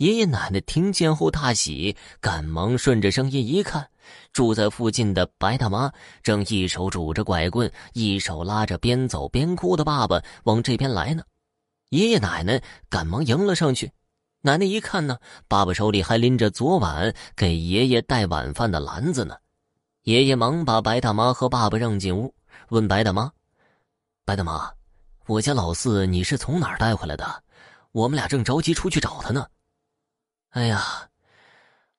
[0.00, 3.86] 爷爷奶奶听见后大喜，赶忙顺着声音一看，
[4.32, 5.92] 住在附近的白大妈
[6.22, 11.22] 正一手拄着拐棍，一手拉着边走边哭的爸爸往这边来呢。
[11.90, 13.92] 爷爷奶奶赶忙迎了上去。
[14.40, 19.36] 奶奶一看呢，爸爸手里还拎着昨晚给爷爷带晚饭的篮子呢。
[20.04, 22.34] 爷爷忙把白大妈和爸爸让进屋，
[22.70, 23.30] 问白大妈
[24.24, 24.72] ：“白大妈，
[25.26, 27.42] 我家老四你是从哪儿带回来的？
[27.92, 29.46] 我们俩正着急出去找他呢。”
[30.50, 31.08] 哎呀，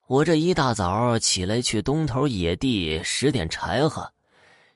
[0.08, 4.12] 我这一大早起来去东头野地拾点柴禾，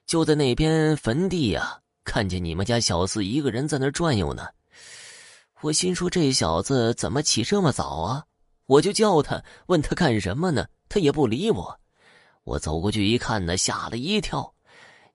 [0.05, 4.47] 就在那边坟地呀，看见你们家小四一个人在那转悠呢。
[5.59, 8.23] 我心说这小子怎么起这么早啊？
[8.65, 10.67] 我就叫他，问他干什么呢？
[10.87, 11.77] 他也不理我。
[12.45, 14.53] 我走过去一看呢，吓了一跳。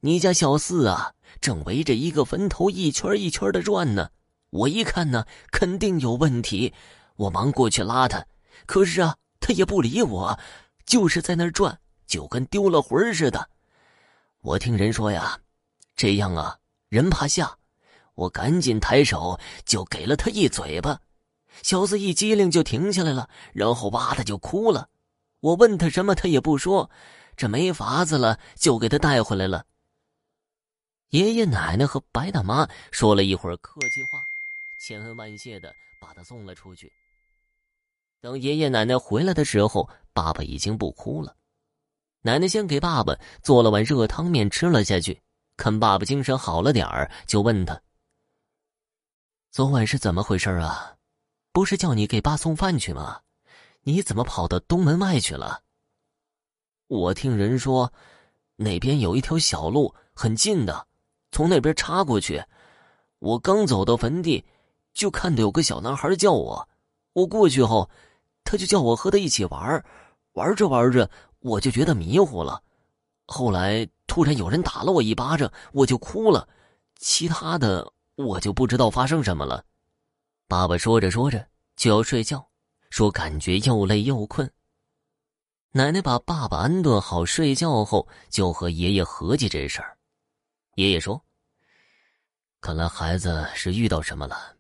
[0.01, 4.10] 你家小四啊，正围着一个坟头一圈一圈的转呢。
[4.51, 6.74] 我一看呢，肯定有问题，
[7.16, 8.27] 我忙过去拉他。
[8.66, 10.38] 可是啊，他也不理我，
[10.84, 13.51] 就是在那儿转，就跟丢了魂似的。
[14.40, 15.40] 我听人说呀，
[15.96, 17.57] 这样啊，人怕吓。
[18.15, 21.01] 我赶紧抬手就给了他一嘴巴，
[21.62, 24.90] 小子一机灵就停下来了，然后哇的就哭了。
[25.40, 26.90] 我问他什么，他也不说，
[27.34, 29.65] 这没法子了，就给他带回来了。
[31.10, 34.21] 爷爷奶奶和白大妈说了一会儿客气话，
[34.79, 36.93] 千恩万谢的把他送了出去。
[38.21, 41.35] 等爷爷奶奶回来的时候，爸爸已经不哭了。
[42.21, 45.18] 奶奶先给爸爸做了碗热汤面吃了下去，
[45.57, 47.80] 看爸爸精神好了点儿，就问他
[49.51, 50.96] ：“昨晚是怎么回事啊？
[51.51, 53.23] 不是叫你给爸送饭去吗？
[53.85, 55.62] 你怎么跑到东门外去了？”
[56.88, 57.90] 我听人说，
[58.57, 60.87] 那边有一条小路，很近的，
[61.32, 62.45] 从那边插过去。
[63.18, 64.44] 我刚走到坟地，
[64.93, 66.69] 就看到有个小男孩叫我，
[67.15, 67.88] 我过去后。
[68.50, 69.84] 他就叫我和他一起玩，
[70.32, 72.60] 玩着玩着我就觉得迷糊了，
[73.26, 76.49] 后来突然有人打了我一巴掌，我就哭了，
[76.97, 79.65] 其他的我就不知道发生什么了。
[80.49, 81.47] 爸爸说着说着
[81.77, 82.44] 就要睡觉，
[82.91, 84.53] 说感觉又累又困。
[85.71, 89.97] 奶奶把爸爸安顿好睡觉后，就和爷爷合计这事儿。
[90.75, 91.22] 爷爷说
[92.61, 94.56] ：“看来孩子是遇到什么了，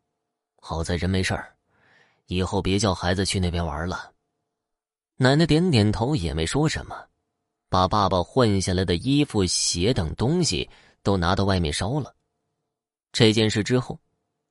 [0.60, 1.52] 好在人没事儿。”
[2.30, 4.12] 以后别叫孩子去那边玩了。
[5.16, 6.96] 奶奶点点头，也没说什么，
[7.68, 10.70] 把爸爸换下来的衣服、鞋等东西
[11.02, 12.14] 都拿到外面烧了。
[13.10, 13.98] 这件事之后，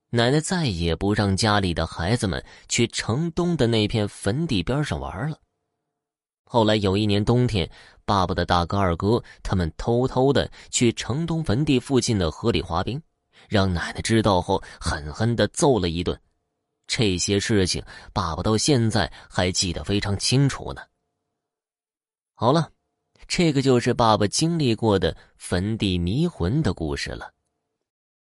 [0.09, 5.39] 奶奶再也不让家里的孩子们去城东的那片坟地边上玩了。
[6.43, 7.71] 后来有一年冬天，
[8.03, 13.01] 爸爸的大哥、二哥他们偷偷的去城东坟地附近的河里滑冰，
[13.47, 16.19] 让奶奶知道后狠狠的揍了一顿。
[16.89, 20.81] 这些事情，爸爸到现在还记得非常清楚呢。
[22.33, 22.71] 好了，
[23.27, 27.31] 这个就是爸爸经历过的坟地迷魂的故事了。